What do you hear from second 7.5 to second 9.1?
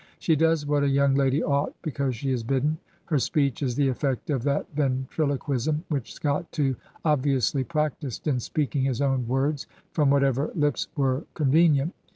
practised in speaking his